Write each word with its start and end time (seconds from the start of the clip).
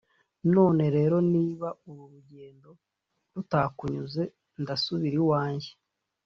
none 0.55 0.83
rero 0.95 1.15
niba 1.33 1.67
uru 1.89 2.03
rugendo 2.13 2.69
rutakunyuze, 3.33 4.23
ndasubira 4.61 5.15
iwanjye. 5.23 5.71